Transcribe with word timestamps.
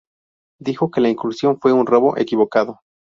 Dijo 0.59 0.89
que 0.89 0.99
la 0.99 1.09
incursión 1.09 1.59
fue 1.59 1.73
un 1.73 1.85
"robo 1.85 2.17
equivocado. 2.17 2.79